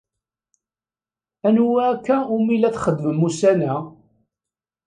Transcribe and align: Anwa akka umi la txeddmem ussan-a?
Anwa 1.47 1.81
akka 1.93 2.17
umi 2.35 2.55
la 2.59 2.69
txeddmem 2.75 3.21
ussan-a? 3.27 3.75